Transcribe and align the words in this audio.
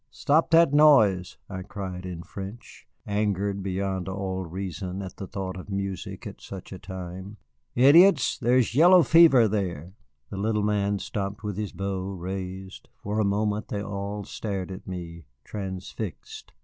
"Stop 0.09 0.49
that 0.49 0.73
noise," 0.73 1.37
I 1.47 1.61
cried 1.61 2.07
in 2.07 2.23
French, 2.23 2.87
angered 3.05 3.61
beyond 3.61 4.09
all 4.09 4.43
reason 4.45 5.03
at 5.03 5.17
the 5.17 5.27
thought 5.27 5.55
of 5.57 5.69
music 5.69 6.25
at 6.25 6.41
such 6.41 6.71
a 6.73 6.79
time. 6.79 7.37
"Idiots, 7.75 8.39
there 8.39 8.57
is 8.57 8.73
yellow 8.73 9.03
fever 9.03 9.47
there." 9.47 9.93
The 10.31 10.37
little 10.37 10.63
man 10.63 10.97
stopped 10.97 11.43
with 11.43 11.55
his 11.55 11.71
bow 11.71 12.01
raised; 12.13 12.89
for 12.95 13.19
a 13.19 13.23
moment 13.23 13.67
they 13.67 13.83
all 13.83 14.23
stared 14.23 14.71
at 14.71 14.87
me, 14.87 15.25
transfixed. 15.43 16.51